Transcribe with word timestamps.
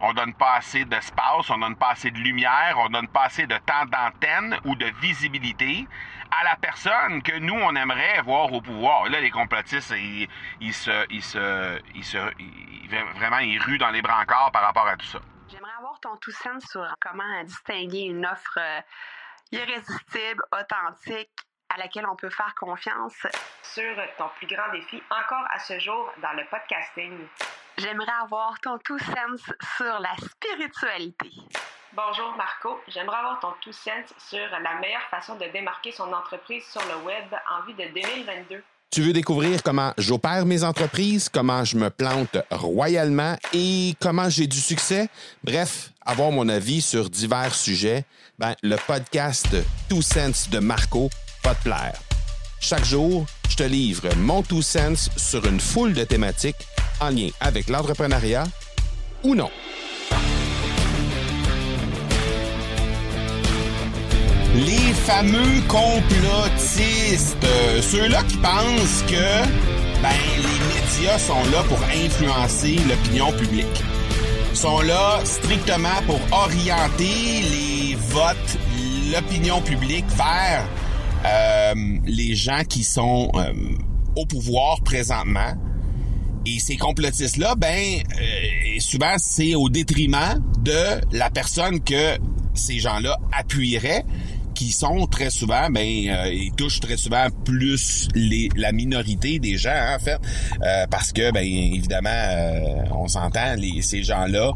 on 0.00 0.12
donne 0.12 0.34
pas 0.34 0.54
assez 0.54 0.84
d'espace, 0.84 1.50
on 1.50 1.58
donne 1.58 1.76
pas 1.76 1.90
assez 1.90 2.10
de 2.10 2.18
lumière, 2.18 2.76
on 2.78 2.88
donne 2.88 3.08
pas 3.08 3.24
assez 3.24 3.46
de 3.46 3.56
temps 3.58 3.84
d'antenne 3.86 4.58
ou 4.64 4.74
de 4.74 4.86
visibilité 5.00 5.86
à 6.30 6.44
la 6.44 6.56
personne 6.56 7.22
que 7.22 7.36
nous, 7.38 7.54
on 7.54 7.74
aimerait 7.74 8.20
voir 8.22 8.52
au 8.52 8.60
pouvoir. 8.60 9.08
là, 9.08 9.20
les 9.20 9.30
complotistes, 9.30 9.92
ils, 10.60 10.72
se, 10.72 11.06
ils 11.10 11.22
se, 11.22 11.80
ils 11.94 12.04
se, 12.04 12.18
vraiment, 13.16 13.38
ils 13.38 13.60
ruent 13.60 13.78
dans 13.78 13.90
les 13.90 14.02
brancards 14.02 14.52
par 14.52 14.62
rapport 14.62 14.86
à 14.86 14.96
tout 14.96 15.06
ça. 15.06 15.18
J'aimerais 15.48 15.72
avoir 15.78 15.98
ton 16.00 16.16
tout 16.16 16.30
sens 16.30 16.64
sur 16.70 16.86
comment 17.00 17.42
distinguer 17.44 18.02
une 18.02 18.24
offre 18.24 18.58
euh, 18.58 18.80
irrésistible, 19.50 20.42
authentique, 20.52 21.30
à 21.68 21.78
laquelle 21.78 22.06
on 22.06 22.16
peut 22.16 22.30
faire 22.30 22.54
confiance. 22.54 23.26
Sur 23.62 23.96
ton 24.16 24.28
plus 24.36 24.46
grand 24.46 24.70
défi 24.72 25.02
encore 25.10 25.44
à 25.50 25.58
ce 25.58 25.78
jour 25.78 26.10
dans 26.22 26.32
le 26.32 26.44
podcasting. 26.46 27.26
J'aimerais 27.80 28.12
avoir 28.22 28.60
ton 28.60 28.76
tout 28.84 28.98
sens 28.98 29.40
sur 29.76 30.00
la 30.00 30.14
spiritualité. 30.16 31.30
Bonjour 31.94 32.34
Marco, 32.36 32.78
j'aimerais 32.88 33.16
avoir 33.16 33.40
ton 33.40 33.54
tout 33.62 33.72
sens 33.72 34.12
sur 34.18 34.38
la 34.50 34.78
meilleure 34.80 35.08
façon 35.10 35.36
de 35.36 35.46
démarquer 35.50 35.90
son 35.90 36.12
entreprise 36.12 36.62
sur 36.70 36.82
le 36.82 37.02
web 37.06 37.24
en 37.50 37.66
vue 37.66 37.72
de 37.72 37.90
2022. 37.94 38.62
Tu 38.90 39.00
veux 39.00 39.14
découvrir 39.14 39.62
comment 39.62 39.94
j'opère 39.96 40.44
mes 40.44 40.62
entreprises, 40.62 41.30
comment 41.30 41.64
je 41.64 41.78
me 41.78 41.88
plante 41.88 42.36
royalement 42.50 43.36
et 43.54 43.94
comment 43.98 44.28
j'ai 44.28 44.46
du 44.46 44.60
succès? 44.60 45.08
Bref, 45.42 45.90
avoir 46.04 46.32
mon 46.32 46.50
avis 46.50 46.82
sur 46.82 47.08
divers 47.08 47.54
sujets, 47.54 48.04
ben, 48.38 48.54
le 48.62 48.76
podcast 48.86 49.56
Two 49.88 50.02
Sense 50.02 50.50
de 50.50 50.58
Marco 50.58 51.08
va 51.44 51.54
te 51.54 51.62
plaire. 51.62 51.98
Chaque 52.60 52.84
jour, 52.84 53.24
je 53.48 53.56
te 53.56 53.62
livre 53.62 54.14
mon 54.16 54.42
Two 54.42 54.60
Sense 54.60 55.08
sur 55.16 55.46
une 55.46 55.60
foule 55.60 55.94
de 55.94 56.04
thématiques 56.04 56.68
en 57.00 57.10
lien 57.10 57.28
avec 57.40 57.68
l'entrepreneuriat 57.68 58.44
ou 59.24 59.34
non. 59.34 59.50
Les 64.54 64.92
fameux 65.06 65.60
complotistes, 65.68 67.36
euh, 67.44 67.80
ceux-là 67.80 68.22
qui 68.24 68.36
pensent 68.38 69.04
que 69.06 69.46
ben, 70.02 70.10
les 70.36 70.74
médias 70.74 71.18
sont 71.18 71.42
là 71.52 71.62
pour 71.68 71.78
influencer 71.84 72.76
l'opinion 72.88 73.32
publique. 73.32 73.82
sont 74.54 74.80
là 74.80 75.20
strictement 75.24 76.02
pour 76.06 76.20
orienter 76.32 77.04
les 77.04 77.94
votes, 77.94 78.58
l'opinion 79.12 79.60
publique 79.62 80.06
vers 80.16 80.66
euh, 81.24 81.74
les 82.04 82.34
gens 82.34 82.64
qui 82.68 82.82
sont 82.82 83.30
euh, 83.36 83.52
au 84.16 84.26
pouvoir 84.26 84.80
présentement. 84.82 85.54
Et 86.46 86.58
ces 86.58 86.76
complotistes-là, 86.76 87.54
ben, 87.54 88.02
souvent, 88.78 89.14
c'est 89.18 89.54
au 89.54 89.68
détriment 89.68 90.42
de 90.60 91.00
la 91.12 91.30
personne 91.30 91.80
que 91.80 92.18
ces 92.54 92.78
gens-là 92.78 93.16
appuieraient 93.32 94.04
qui 94.60 94.72
sont 94.72 95.06
très 95.06 95.30
souvent, 95.30 95.70
ben, 95.70 95.80
euh, 95.80 96.30
ils 96.30 96.52
touchent 96.52 96.80
très 96.80 96.98
souvent 96.98 97.28
plus 97.46 98.08
les, 98.14 98.50
la 98.56 98.72
minorité 98.72 99.38
des 99.38 99.56
gens, 99.56 99.94
en 99.96 99.98
fait, 99.98 100.18
euh, 100.62 100.86
parce 100.90 101.12
que, 101.12 101.32
ben, 101.32 101.42
évidemment, 101.42 102.10
euh, 102.10 102.82
on 102.90 103.08
s'entend, 103.08 103.54
ces 103.80 104.02
gens-là, 104.02 104.52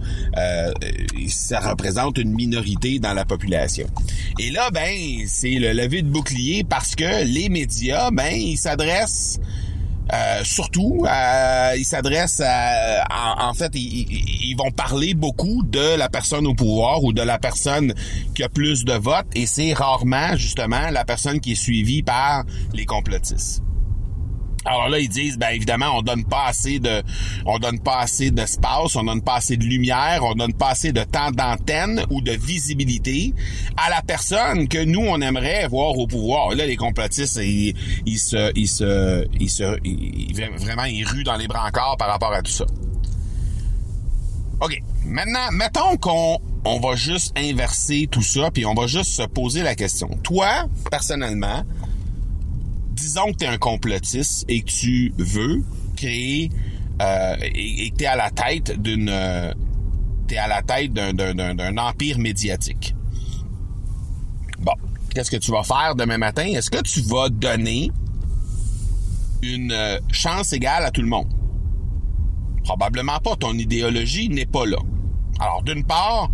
ça 1.28 1.58
représente 1.60 2.18
une 2.18 2.32
minorité 2.32 2.98
dans 2.98 3.14
la 3.14 3.24
population. 3.24 3.86
Et 4.38 4.50
là, 4.50 4.68
ben, 4.70 5.24
c'est 5.26 5.54
le 5.54 5.72
lever 5.72 6.02
de 6.02 6.08
bouclier 6.08 6.64
parce 6.64 6.94
que 6.94 7.24
les 7.24 7.48
médias, 7.48 8.10
ben, 8.10 8.34
ils 8.34 8.58
s'adressent 8.58 9.40
euh, 10.12 10.44
surtout, 10.44 11.06
euh, 11.08 11.74
ils 11.76 11.84
s'adressent 11.84 12.42
à, 12.44 13.48
en, 13.48 13.54
fait, 13.54 13.72
ils, 13.74 14.54
vont 14.56 14.70
parler 14.70 15.14
beaucoup 15.14 15.62
de 15.64 15.96
la 15.96 16.08
personne 16.08 16.46
au 16.46 16.54
pouvoir 16.54 17.02
ou 17.02 17.12
de 17.12 17.22
la 17.22 17.38
personne 17.38 17.94
qui 18.34 18.42
a 18.42 18.48
plus 18.48 18.84
de 18.84 18.92
votes, 18.92 19.26
et 19.34 19.46
c'est 19.46 19.72
rarement 19.72 20.36
justement 20.36 20.90
la 20.90 21.04
personne 21.04 21.40
qui 21.40 21.52
est 21.52 21.56
suivie 21.56 22.02
par 22.02 22.44
les 22.72 22.84
complotistes. 22.84 23.62
Alors 24.64 24.88
là, 24.88 24.98
ils 24.98 25.08
disent, 25.08 25.38
ben 25.38 25.48
évidemment, 25.48 25.98
on 25.98 26.02
donne 26.02 26.24
pas 26.24 26.46
assez 26.46 26.78
de, 26.78 27.02
on 27.44 27.58
donne 27.58 27.80
pas 27.80 27.98
assez 27.98 28.30
d'espace, 28.30 28.96
on 28.96 29.04
donne 29.04 29.22
pas 29.22 29.36
assez 29.36 29.56
de 29.56 29.64
lumière, 29.64 30.20
on 30.22 30.34
donne 30.34 30.54
pas 30.54 30.70
assez 30.70 30.92
de 30.92 31.02
temps 31.04 31.30
d'antenne 31.30 32.04
ou 32.10 32.20
de 32.20 32.32
visibilité 32.32 33.34
à 33.76 33.90
la 33.90 34.02
personne 34.02 34.68
que 34.68 34.82
nous 34.82 35.02
on 35.02 35.20
aimerait 35.20 35.68
voir 35.68 35.96
au 35.98 36.06
pouvoir. 36.06 36.54
Là, 36.54 36.66
les 36.66 36.76
complotistes, 36.76 37.36
ils, 37.42 37.74
ils 38.06 38.18
se, 38.18 38.52
ils 38.54 38.68
se, 38.68 39.26
ils 39.38 39.50
se, 39.50 39.78
ils, 39.84 40.34
vraiment, 40.56 40.84
ils 40.84 41.04
ruent 41.04 41.24
dans 41.24 41.36
les 41.36 41.48
brancards 41.48 41.96
par 41.98 42.08
rapport 42.08 42.32
à 42.32 42.42
tout 42.42 42.52
ça. 42.52 42.66
Ok, 44.60 44.80
maintenant, 45.04 45.50
mettons 45.52 45.96
qu'on 45.96 46.38
on 46.64 46.80
va 46.80 46.96
juste 46.96 47.36
inverser 47.36 48.08
tout 48.10 48.22
ça, 48.22 48.50
puis 48.50 48.64
on 48.64 48.74
va 48.74 48.86
juste 48.86 49.10
se 49.10 49.22
poser 49.22 49.62
la 49.62 49.74
question. 49.74 50.08
Toi, 50.22 50.66
personnellement, 50.90 51.64
disons 53.04 53.32
que 53.32 53.38
tu 53.38 53.44
es 53.44 53.48
un 53.48 53.58
complotiste 53.58 54.46
et 54.48 54.62
que 54.62 54.70
tu 54.70 55.12
veux 55.18 55.62
créer 55.94 56.50
euh, 57.02 57.36
et, 57.42 57.90
que 57.90 57.96
tu 57.96 58.04
es 58.04 58.06
à 58.06 58.16
la 58.16 58.30
tête 58.30 58.80
d'une 58.80 59.10
euh, 59.10 59.52
t'es 60.26 60.38
à 60.38 60.48
la 60.48 60.62
tête 60.62 60.94
d'un 60.94 61.76
empire 61.76 62.18
médiatique. 62.18 62.94
Bon, 64.60 64.72
qu'est-ce 65.10 65.30
que 65.30 65.36
tu 65.36 65.50
vas 65.50 65.62
faire 65.62 65.94
demain 65.94 66.16
matin? 66.16 66.46
Est-ce 66.46 66.70
que 66.70 66.80
tu 66.80 67.02
vas 67.02 67.28
donner 67.28 67.90
une 69.42 69.72
euh, 69.72 69.98
chance 70.10 70.54
égale 70.54 70.84
à 70.84 70.90
tout 70.90 71.02
le 71.02 71.08
monde? 71.08 71.28
Probablement 72.64 73.18
pas. 73.18 73.36
Ton 73.36 73.52
idéologie 73.52 74.30
n'est 74.30 74.46
pas 74.46 74.64
là. 74.64 74.78
Alors, 75.40 75.62
d'une 75.62 75.84
part, 75.84 76.30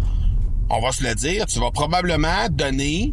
on 0.69 0.81
va 0.81 0.93
se 0.93 1.03
le 1.03 1.17
dire, 1.17 1.47
tu 1.47 1.59
vas 1.59 1.73
probablement 1.73 2.49
donner 2.49 3.13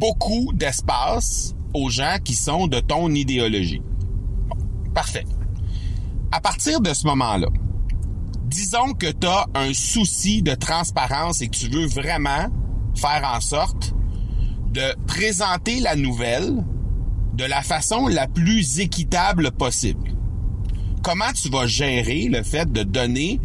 beaucoup 0.00 0.50
d'espace 0.52 1.54
aux 1.74 1.90
gens 1.90 2.16
qui 2.24 2.34
sont 2.34 2.66
de 2.66 2.80
ton 2.80 3.12
idéologie. 3.14 3.82
parfait. 4.94 5.24
À 6.32 6.40
partir 6.40 6.80
de 6.80 6.92
ce 6.92 7.06
moment-là, 7.06 7.48
disons 8.44 8.94
que 8.94 9.10
tu 9.10 9.26
as 9.26 9.46
un 9.54 9.72
souci 9.72 10.42
de 10.42 10.54
transparence 10.54 11.40
et 11.40 11.48
que 11.48 11.56
tu 11.56 11.68
veux 11.68 11.86
vraiment 11.86 12.48
faire 12.96 13.30
en 13.32 13.40
sorte 13.40 13.94
de 14.72 14.94
présenter 15.06 15.80
la 15.80 15.96
nouvelle 15.96 16.64
de 17.34 17.44
la 17.44 17.62
façon 17.62 18.08
la 18.08 18.26
plus 18.26 18.80
équitable 18.80 19.52
possible. 19.52 20.10
Comment 21.02 21.32
tu 21.32 21.48
vas 21.48 21.66
gérer 21.66 22.28
le 22.28 22.42
fait 22.42 22.70
de 22.70 22.82
donner 22.82 23.40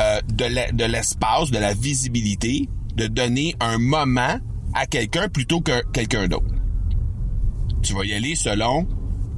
euh, 0.00 0.20
de 0.28 0.84
l'espace, 0.84 1.50
de 1.50 1.58
la 1.58 1.74
visibilité, 1.74 2.68
de 2.94 3.06
donner 3.06 3.54
un 3.60 3.78
moment 3.78 4.38
à 4.74 4.86
quelqu'un 4.86 5.28
plutôt 5.28 5.60
que 5.60 5.82
quelqu'un 5.92 6.28
d'autre? 6.28 6.55
Tu 7.82 7.94
vas 7.94 8.04
y 8.04 8.14
aller 8.14 8.34
selon 8.34 8.86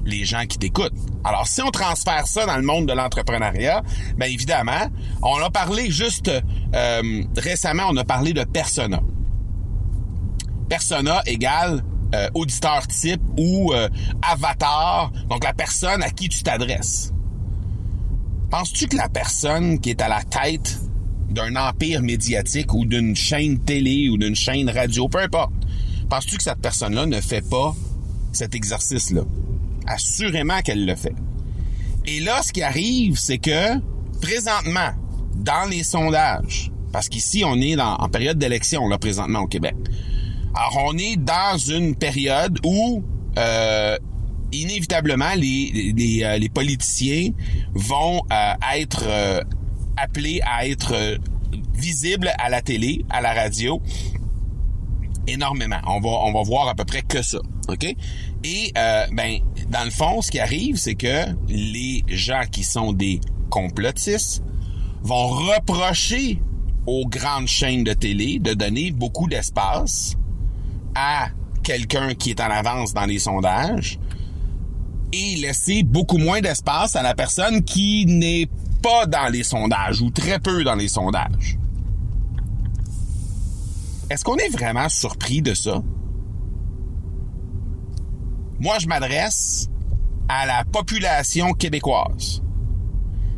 les 0.05 0.25
gens 0.25 0.47
qui 0.47 0.59
t'écoutent. 0.59 0.95
Alors, 1.25 1.47
si 1.47 1.61
on 1.63 1.71
transfère 1.71 2.27
ça 2.27 2.47
dans 2.47 2.57
le 2.57 2.63
monde 2.63 2.87
de 2.87 2.93
l'entrepreneuriat, 2.93 3.83
bien 4.17 4.27
évidemment, 4.27 4.89
on 5.23 5.37
a 5.37 5.51
parlé 5.51 5.91
juste 5.91 6.31
euh, 6.75 7.23
récemment, 7.37 7.85
on 7.91 7.97
a 7.97 8.05
parlé 8.05 8.33
de 8.33 8.45
persona. 8.45 9.01
Persona 10.69 11.23
égale 11.27 11.83
euh, 12.15 12.29
auditeur 12.35 12.87
type 12.87 13.21
ou 13.37 13.73
euh, 13.75 13.89
avatar, 14.23 15.13
donc 15.29 15.45
la 15.45 15.53
personne 15.53 16.03
à 16.03 16.11
qui 16.11 16.29
tu 16.29 16.43
t'adresses. 16.43 17.13
Penses-tu 18.51 18.87
que 18.89 18.97
la 18.97 19.11
personne 19.11 19.79
qui 19.79 19.91
est 19.91 20.01
à 20.01 20.09
la 20.09 20.23
tête 20.23 20.81
d'un 21.29 21.55
empire 21.57 22.01
médiatique 22.01 22.73
ou 22.73 22.87
d'une 22.87 23.15
chaîne 23.15 23.59
télé 23.59 24.09
ou 24.09 24.17
d'une 24.17 24.35
chaîne 24.35 24.71
radio, 24.71 25.07
peu 25.09 25.19
importe, 25.19 25.53
penses-tu 26.09 26.39
que 26.39 26.43
cette 26.43 26.61
personne-là 26.61 27.05
ne 27.05 27.21
fait 27.21 27.47
pas 27.47 27.75
cet 28.33 28.55
exercice-là. 28.55 29.23
Assurément 29.87 30.61
qu'elle 30.61 30.85
le 30.85 30.95
fait. 30.95 31.15
Et 32.07 32.21
là, 32.21 32.43
ce 32.43 32.53
qui 32.53 32.63
arrive, 32.63 33.19
c'est 33.19 33.39
que 33.39 33.79
présentement, 34.21 34.91
dans 35.35 35.69
les 35.69 35.83
sondages, 35.83 36.73
parce 36.93 37.09
qu'ici, 37.09 37.45
on 37.45 37.57
est 37.61 37.79
en 37.81 38.09
période 38.09 38.39
d'élection, 38.39 38.89
là, 38.89 38.99
présentement 38.99 39.41
au 39.41 39.47
Québec. 39.47 39.75
Alors, 40.55 40.87
on 40.87 40.99
est 40.99 41.17
dans 41.17 41.59
une 41.59 41.95
période 41.95 42.59
où, 42.65 43.05
euh, 43.39 43.97
inévitablement, 44.53 45.35
les, 45.37 46.23
euh, 46.25 46.49
politiciens 46.53 47.31
vont 47.75 48.23
euh, 48.33 48.53
être 48.75 49.05
appelés 49.97 50.41
à 50.45 50.67
être 50.67 51.19
visibles 51.75 52.33
à 52.39 52.49
la 52.49 52.63
télé, 52.63 53.05
à 53.11 53.21
la 53.21 53.35
radio, 53.35 53.81
énormément. 55.29 55.81
On 55.87 56.01
va, 56.01 56.09
on 56.09 56.33
va 56.33 56.43
voir 56.43 56.69
à 56.69 56.75
peu 56.75 56.85
près 56.85 57.03
que 57.03 57.23
ça. 57.23 57.39
OK? 57.69 57.85
Et 58.45 58.73
euh, 58.77 59.07
ben, 59.13 59.39
dans 59.69 59.85
le 59.85 59.91
fond, 59.91 60.23
ce 60.23 60.31
qui 60.31 60.41
arrive, 60.41 60.77
c'est 60.77 60.95
que 60.95 61.27
les 61.49 62.05
gens 62.09 62.43
qui 62.51 62.65
sont 62.65 62.93
des 62.93 63.21
complotistes 63.51 64.43
vont 65.03 65.29
reprocher 65.29 66.41
aux 66.87 67.07
grandes 67.07 67.49
chaînes 67.49 67.85
de 67.85 67.93
télé 67.93 68.39
de 68.39 68.55
donner 68.55 68.91
beaucoup 68.91 69.29
d'espace 69.29 70.17
à 70.95 71.29
quelqu'un 71.63 72.15
qui 72.15 72.31
est 72.31 72.41
en 72.41 72.51
avance 72.51 72.95
dans 72.95 73.05
les 73.05 73.19
sondages 73.19 73.99
et 75.13 75.37
laisser 75.37 75.83
beaucoup 75.83 76.19
moins 76.19 76.41
d'espace 76.41 76.97
à 76.97 77.03
la 77.03 77.15
personne 77.15 77.63
qui 77.63 78.07
n'est 78.07 78.49
pas 78.83 79.07
dans 79.07 79.29
les 79.31 79.43
sondages 79.43 80.01
ou 80.01 80.11
très 80.11 80.39
peu 80.39 80.65
dans 80.65 80.75
les 80.75 80.89
sondages. 80.89 81.59
Est-ce 84.11 84.25
qu'on 84.25 84.37
est 84.37 84.49
vraiment 84.49 84.89
surpris 84.89 85.43
de 85.43 85.55
ça? 85.55 85.83
Moi, 88.61 88.79
je 88.79 88.87
m'adresse 88.89 89.69
à 90.29 90.47
la 90.47 90.65
population 90.65 91.53
québécoise. 91.53 92.43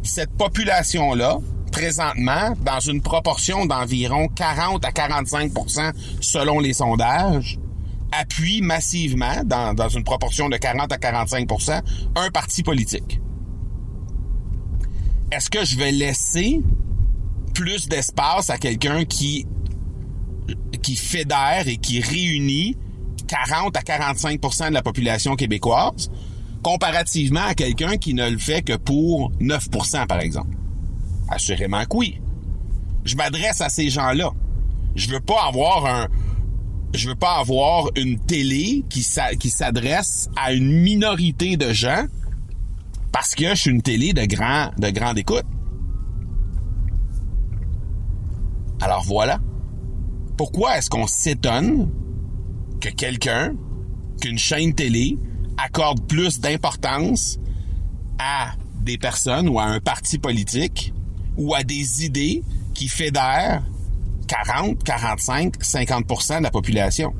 Cette 0.02 0.30
population-là, 0.36 1.38
présentement, 1.72 2.54
dans 2.64 2.80
une 2.80 3.02
proportion 3.02 3.66
d'environ 3.66 4.28
40 4.28 4.84
à 4.84 4.90
45% 4.90 5.92
selon 6.20 6.58
les 6.58 6.72
sondages, 6.72 7.58
appuie 8.12 8.60
massivement, 8.60 9.42
dans, 9.44 9.74
dans 9.74 9.88
une 9.88 10.04
proportion 10.04 10.48
de 10.48 10.56
40 10.56 10.92
à 10.92 10.96
45% 10.96 11.82
un 12.16 12.30
parti 12.30 12.62
politique. 12.62 13.20
Est-ce 15.30 15.48
que 15.50 15.64
je 15.64 15.76
vais 15.76 15.92
laisser 15.92 16.60
plus 17.54 17.88
d'espace 17.88 18.50
à 18.50 18.58
quelqu'un 18.58 19.04
qui 19.04 19.46
qui 20.82 20.96
fédère 20.96 21.66
et 21.66 21.76
qui 21.76 22.00
réunit 22.00 22.76
40 23.28 23.76
à 23.76 23.80
45% 23.80 24.68
de 24.68 24.74
la 24.74 24.82
population 24.82 25.36
québécoise 25.36 26.10
comparativement 26.62 27.44
à 27.44 27.54
quelqu'un 27.54 27.96
qui 27.96 28.14
ne 28.14 28.28
le 28.28 28.38
fait 28.38 28.62
que 28.62 28.76
pour 28.76 29.32
9% 29.40 30.06
par 30.06 30.20
exemple. 30.20 30.56
Assurément 31.28 31.84
que 31.84 31.96
oui. 31.96 32.20
Je 33.04 33.16
m'adresse 33.16 33.60
à 33.60 33.68
ces 33.68 33.88
gens-là. 33.88 34.30
Je 34.94 35.08
veux 35.08 35.20
pas 35.20 35.46
avoir 35.46 35.86
un 35.86 36.08
je 36.92 37.08
veux 37.08 37.14
pas 37.14 37.38
avoir 37.38 37.88
une 37.94 38.18
télé 38.18 38.84
qui 38.90 39.02
s'adresse 39.02 40.28
à 40.34 40.52
une 40.52 40.72
minorité 40.72 41.56
de 41.56 41.72
gens 41.72 42.06
parce 43.12 43.36
que 43.36 43.50
je 43.50 43.54
suis 43.54 43.70
une 43.70 43.82
télé 43.82 44.12
de 44.12 44.24
grand 44.24 44.70
de 44.76 44.90
grande 44.90 45.18
écoute. 45.18 45.44
Alors 48.80 49.04
voilà. 49.04 49.38
Pourquoi 50.40 50.78
est-ce 50.78 50.88
qu'on 50.88 51.06
s'étonne 51.06 51.90
que 52.80 52.88
quelqu'un, 52.88 53.52
qu'une 54.22 54.38
chaîne 54.38 54.74
télé 54.74 55.18
accorde 55.62 56.06
plus 56.06 56.40
d'importance 56.40 57.38
à 58.18 58.52
des 58.80 58.96
personnes 58.96 59.50
ou 59.50 59.60
à 59.60 59.64
un 59.64 59.80
parti 59.80 60.18
politique 60.18 60.94
ou 61.36 61.54
à 61.54 61.62
des 61.62 62.06
idées 62.06 62.42
qui 62.72 62.88
fédèrent 62.88 63.62
40, 64.28 64.82
45, 64.82 65.58
50% 65.58 66.38
de 66.38 66.42
la 66.44 66.50
population? 66.50 67.12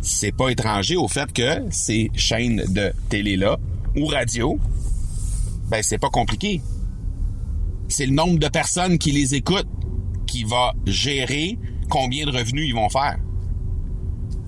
C'est 0.00 0.32
pas 0.32 0.48
étranger 0.48 0.96
au 0.96 1.08
fait 1.08 1.30
que 1.30 1.62
ces 1.70 2.10
chaînes 2.14 2.64
de 2.70 2.90
télé-là 3.10 3.58
ou 3.98 4.06
radio, 4.06 4.58
ben 5.68 5.82
c'est 5.82 5.98
pas 5.98 6.08
compliqué. 6.08 6.62
C'est 7.88 8.06
le 8.06 8.14
nombre 8.14 8.38
de 8.38 8.48
personnes 8.48 8.96
qui 8.96 9.12
les 9.12 9.34
écoutent 9.34 9.68
qui 10.32 10.44
va 10.44 10.72
gérer 10.86 11.58
combien 11.90 12.24
de 12.24 12.30
revenus 12.30 12.66
ils 12.66 12.74
vont 12.74 12.88
faire. 12.88 13.18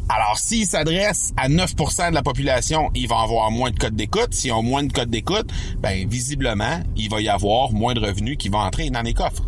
Alors, 0.08 0.38
s'ils 0.38 0.64
s'adressent 0.64 1.34
à 1.36 1.50
9% 1.50 2.08
de 2.08 2.14
la 2.14 2.22
population, 2.22 2.90
ils 2.94 3.06
vont 3.06 3.18
avoir 3.18 3.50
moins 3.50 3.70
de 3.70 3.78
codes 3.78 3.94
d'écoute. 3.94 4.32
S'ils 4.32 4.52
ont 4.52 4.62
moins 4.62 4.82
de 4.82 4.90
codes 4.90 5.10
d'écoute, 5.10 5.52
ben 5.80 6.08
visiblement, 6.08 6.80
il 6.96 7.10
va 7.10 7.20
y 7.20 7.28
avoir 7.28 7.72
moins 7.72 7.92
de 7.92 8.00
revenus 8.00 8.38
qui 8.38 8.48
vont 8.48 8.60
entrer 8.60 8.88
dans 8.88 9.02
les 9.02 9.12
coffres. 9.12 9.44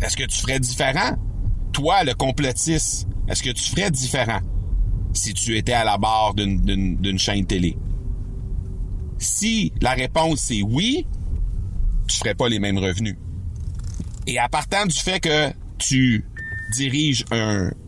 Est-ce 0.00 0.16
que 0.16 0.22
tu 0.22 0.38
ferais 0.38 0.60
différent? 0.60 1.16
Toi, 1.72 2.04
le 2.04 2.14
complotiste, 2.14 3.08
est-ce 3.28 3.42
que 3.42 3.50
tu 3.50 3.64
ferais 3.64 3.90
différent 3.90 4.38
si 5.14 5.34
tu 5.34 5.56
étais 5.56 5.72
à 5.72 5.82
la 5.82 5.98
barre 5.98 6.34
d'une 6.34 7.18
chaîne 7.18 7.44
télé? 7.44 7.76
Si 9.18 9.72
la 9.80 9.94
réponse 9.94 10.48
est 10.52 10.62
oui, 10.62 11.08
tu 12.06 12.16
ferais 12.18 12.36
pas 12.36 12.48
les 12.48 12.60
mêmes 12.60 12.78
revenus. 12.78 13.16
Et 14.28 14.38
à 14.38 14.46
partant 14.50 14.84
du 14.84 14.94
fait 14.94 15.20
que 15.20 15.50
tu 15.78 16.22
dirige 16.76 17.24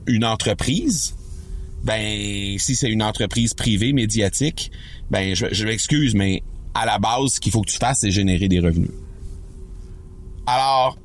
une 0.06 0.24
entreprise, 0.24 1.14
ben 1.84 2.58
si 2.58 2.74
c'est 2.74 2.90
une 2.90 3.02
entreprise 3.02 3.52
privée 3.52 3.92
médiatique, 3.92 4.72
ben 5.10 5.34
je 5.34 5.66
m'excuse, 5.66 6.14
mais 6.14 6.42
à 6.74 6.86
la 6.86 6.98
base, 6.98 7.34
ce 7.34 7.40
qu'il 7.40 7.52
faut 7.52 7.60
que 7.60 7.70
tu 7.70 7.76
fasses, 7.76 8.00
c'est 8.00 8.10
générer 8.10 8.48
des 8.48 8.58
revenus. 8.58 8.90
Alors, 10.46 10.96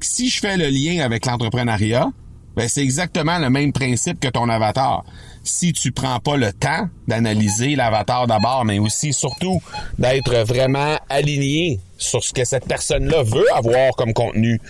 si 0.00 0.28
je 0.28 0.40
fais 0.40 0.56
le 0.56 0.66
lien 0.66 1.04
avec 1.04 1.26
l'entrepreneuriat, 1.26 2.10
ben 2.56 2.68
c'est 2.68 2.82
exactement 2.82 3.38
le 3.38 3.50
même 3.50 3.72
principe 3.72 4.18
que 4.18 4.28
ton 4.28 4.48
avatar. 4.48 5.04
Si 5.44 5.72
tu 5.72 5.92
prends 5.92 6.18
pas 6.20 6.36
le 6.36 6.52
temps 6.52 6.88
d'analyser 7.06 7.76
l'avatar 7.76 8.26
d'abord, 8.26 8.64
mais 8.64 8.78
aussi 8.78 9.12
surtout 9.12 9.62
d'être 9.98 10.34
vraiment 10.44 10.98
aligné 11.08 11.78
sur 11.98 12.24
ce 12.24 12.32
que 12.32 12.44
cette 12.44 12.66
personne-là 12.66 13.22
veut 13.22 13.46
avoir 13.54 13.94
comme 13.94 14.14
contenu, 14.14 14.60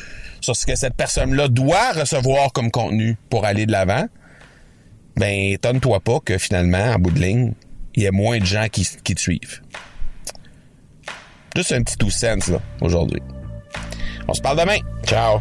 sur 0.41 0.56
ce 0.56 0.67
que 0.67 0.75
cette 0.75 0.94
personne-là 0.94 1.49
doit 1.49 1.93
recevoir 1.93 2.53
comme 2.53 2.71
contenu 2.71 3.17
pour 3.31 3.44
aller 3.44 3.67
de 3.67 3.73
l'avant, 3.73 4.06
ben, 5.17 5.53
étonne-toi 5.53 6.00
pas 6.00 6.21
que 6.21 6.38
finalement, 6.38 6.93
en 6.94 6.99
bout 6.99 7.11
de 7.11 7.21
ligne, 7.21 7.53
il 7.94 8.03
y 8.03 8.06
a 8.06 8.12
moins 8.12 8.38
de 8.38 8.44
gens 8.44 8.67
qui, 8.71 8.85
te 8.85 9.21
suivent. 9.21 9.62
Juste 11.56 11.73
un 11.73 11.83
petit 11.83 11.97
tout 11.97 12.11
sens, 12.11 12.49
là, 12.49 12.61
aujourd'hui. 12.83 13.23
On 14.29 14.35
se 14.35 14.43
parle 14.43 14.59
demain. 14.59 14.79
Ciao. 15.06 15.41